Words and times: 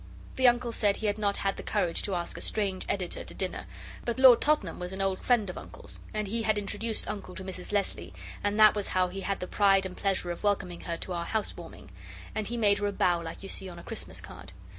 The 0.35 0.47
Uncle 0.47 0.71
said 0.71 0.97
he 0.97 1.05
had 1.05 1.19
not 1.19 1.37
had 1.37 1.57
the 1.57 1.61
courage 1.61 2.01
to 2.01 2.15
ask 2.15 2.35
a 2.35 2.41
strange 2.41 2.87
editor 2.89 3.23
to 3.23 3.33
dinner; 3.35 3.67
but 4.03 4.17
Lord 4.17 4.41
Tottenham 4.41 4.79
was 4.79 4.91
an 4.93 4.99
old 4.99 5.19
friend 5.19 5.47
of 5.47 5.59
Uncle's, 5.59 5.99
and 6.11 6.27
he 6.27 6.41
had 6.41 6.57
introduced 6.57 7.07
Uncle 7.07 7.35
to 7.35 7.43
Mrs 7.43 7.71
Leslie, 7.71 8.11
and 8.43 8.59
that 8.59 8.73
was 8.73 8.87
how 8.87 9.09
he 9.09 9.21
had 9.21 9.39
the 9.41 9.45
pride 9.45 9.85
and 9.85 9.95
pleasure 9.95 10.31
of 10.31 10.41
welcoming 10.43 10.81
her 10.81 10.97
to 10.97 11.13
our 11.13 11.25
house 11.25 11.55
warming. 11.55 11.91
And 12.33 12.47
he 12.47 12.57
made 12.57 12.79
her 12.79 12.87
a 12.87 12.91
bow 12.91 13.21
like 13.21 13.43
you 13.43 13.49
see 13.49 13.69
on 13.69 13.77
a 13.77 13.83
Christmas 13.83 14.21
card. 14.21 14.53